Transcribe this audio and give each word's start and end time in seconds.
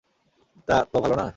তা, 0.67 0.77
তো 0.91 0.97
ভালো 1.03 1.15
না? 1.15 1.27